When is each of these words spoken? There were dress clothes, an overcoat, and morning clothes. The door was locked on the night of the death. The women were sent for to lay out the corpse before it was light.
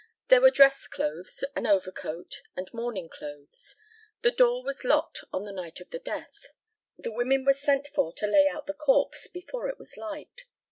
There 0.29 0.41
were 0.41 0.49
dress 0.49 0.87
clothes, 0.87 1.43
an 1.55 1.67
overcoat, 1.67 2.41
and 2.55 2.73
morning 2.73 3.07
clothes. 3.07 3.75
The 4.23 4.31
door 4.31 4.63
was 4.63 4.83
locked 4.83 5.23
on 5.31 5.43
the 5.43 5.51
night 5.53 5.79
of 5.79 5.91
the 5.91 5.99
death. 5.99 6.47
The 6.97 7.11
women 7.11 7.45
were 7.45 7.53
sent 7.53 7.87
for 7.89 8.11
to 8.13 8.25
lay 8.25 8.47
out 8.47 8.65
the 8.65 8.73
corpse 8.73 9.27
before 9.27 9.67
it 9.67 9.77
was 9.77 9.97
light. 9.97 10.45